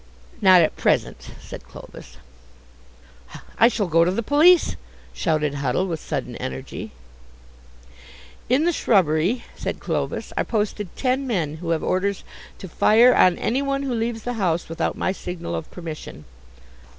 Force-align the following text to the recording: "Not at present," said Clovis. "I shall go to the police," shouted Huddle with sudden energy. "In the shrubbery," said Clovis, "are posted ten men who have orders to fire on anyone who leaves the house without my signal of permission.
"Not 0.41 0.63
at 0.63 0.75
present," 0.75 1.29
said 1.39 1.67
Clovis. 1.67 2.17
"I 3.59 3.67
shall 3.67 3.85
go 3.85 4.03
to 4.03 4.09
the 4.09 4.23
police," 4.23 4.75
shouted 5.13 5.53
Huddle 5.53 5.85
with 5.85 5.99
sudden 5.99 6.35
energy. 6.37 6.91
"In 8.49 8.65
the 8.65 8.71
shrubbery," 8.71 9.43
said 9.55 9.79
Clovis, 9.79 10.33
"are 10.35 10.43
posted 10.43 10.89
ten 10.95 11.27
men 11.27 11.57
who 11.57 11.69
have 11.69 11.83
orders 11.83 12.23
to 12.57 12.67
fire 12.67 13.13
on 13.15 13.37
anyone 13.37 13.83
who 13.83 13.93
leaves 13.93 14.23
the 14.23 14.33
house 14.41 14.69
without 14.69 14.97
my 14.97 15.11
signal 15.11 15.53
of 15.53 15.69
permission. 15.69 16.25